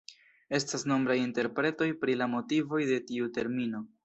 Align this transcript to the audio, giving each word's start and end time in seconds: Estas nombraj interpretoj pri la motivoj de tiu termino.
Estas 0.59 0.85
nombraj 0.91 1.17
interpretoj 1.25 1.91
pri 2.01 2.17
la 2.23 2.29
motivoj 2.33 2.81
de 2.95 2.99
tiu 3.13 3.31
termino. 3.39 3.89